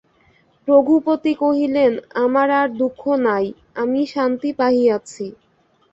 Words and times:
রঘুপতি 0.67 1.33
কহিলেন, 1.35 1.91
আমার 2.23 2.49
আর 2.59 2.67
দুঃখ 2.79 3.01
নাই–আমি 3.25 4.01
শান্তি 4.13 4.49
পাইয়াছি। 4.59 5.25